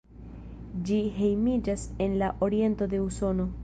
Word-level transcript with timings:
Ĝi 0.87 0.97
hejmiĝas 1.19 1.87
en 2.07 2.19
la 2.25 2.35
oriento 2.49 2.93
de 2.97 3.09
Usono. 3.09 3.53